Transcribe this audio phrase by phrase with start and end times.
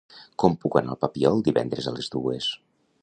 [0.43, 2.49] Com puc anar al Papiol divendres a les dues?